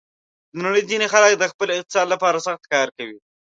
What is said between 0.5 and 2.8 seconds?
د نړۍ ځینې خلک د خپل اقتصاد لپاره سخت